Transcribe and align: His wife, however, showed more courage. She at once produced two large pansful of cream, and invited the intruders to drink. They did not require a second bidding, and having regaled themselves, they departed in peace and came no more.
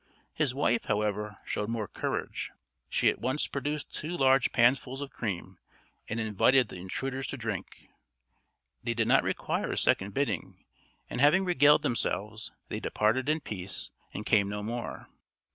His 0.33 0.55
wife, 0.55 0.85
however, 0.85 1.37
showed 1.45 1.69
more 1.69 1.87
courage. 1.87 2.49
She 2.89 3.07
at 3.09 3.21
once 3.21 3.45
produced 3.45 3.91
two 3.93 4.17
large 4.17 4.51
pansful 4.51 4.99
of 5.03 5.11
cream, 5.11 5.59
and 6.09 6.19
invited 6.19 6.69
the 6.69 6.77
intruders 6.77 7.27
to 7.27 7.37
drink. 7.37 7.87
They 8.81 8.95
did 8.95 9.07
not 9.07 9.21
require 9.23 9.71
a 9.73 9.77
second 9.77 10.15
bidding, 10.15 10.65
and 11.07 11.21
having 11.21 11.45
regaled 11.45 11.83
themselves, 11.83 12.51
they 12.67 12.79
departed 12.79 13.29
in 13.29 13.41
peace 13.41 13.91
and 14.11 14.25
came 14.25 14.49
no 14.49 14.63
more. 14.63 15.07